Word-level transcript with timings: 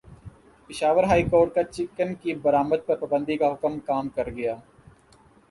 Peshawar 0.69 1.03
high 1.09 1.23
court 1.23 1.53
کا 1.55 1.63
chicken 1.65 2.13
کی 2.21 2.33
برآمد 2.43 2.85
پر 2.85 2.95
پابندی 3.01 3.37
کا 3.37 3.51
حکم 3.53 3.79
کام 3.85 4.09
کر 4.15 4.29
گیا 4.31 4.55